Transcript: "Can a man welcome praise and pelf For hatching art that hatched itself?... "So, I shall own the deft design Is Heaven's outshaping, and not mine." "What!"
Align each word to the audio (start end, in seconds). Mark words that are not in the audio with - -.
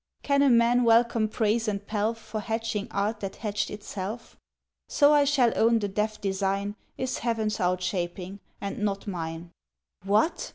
"Can 0.23 0.41
a 0.41 0.49
man 0.49 0.83
welcome 0.83 1.29
praise 1.29 1.67
and 1.67 1.85
pelf 1.85 2.17
For 2.17 2.39
hatching 2.39 2.87
art 2.89 3.19
that 3.19 3.35
hatched 3.35 3.69
itself?... 3.69 4.35
"So, 4.89 5.13
I 5.13 5.25
shall 5.25 5.53
own 5.55 5.77
the 5.77 5.87
deft 5.87 6.23
design 6.23 6.75
Is 6.97 7.19
Heaven's 7.19 7.59
outshaping, 7.59 8.39
and 8.59 8.79
not 8.79 9.05
mine." 9.05 9.51
"What!" 10.03 10.49